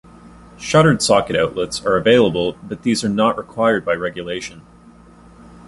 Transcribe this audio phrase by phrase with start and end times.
[0.57, 4.63] "Shuttered" socket-outlets are available, but these are not required by regulation.